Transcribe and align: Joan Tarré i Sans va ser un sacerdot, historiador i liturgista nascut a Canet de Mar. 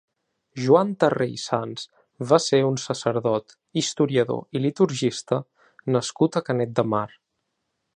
Joan 0.61 0.93
Tarré 1.03 1.27
i 1.33 1.37
Sans 1.41 1.83
va 2.31 2.41
ser 2.47 2.61
un 2.69 2.81
sacerdot, 2.85 3.55
historiador 3.83 4.59
i 4.61 4.65
liturgista 4.67 5.41
nascut 5.99 6.41
a 6.43 6.49
Canet 6.51 6.79
de 6.81 6.91
Mar. 6.95 7.09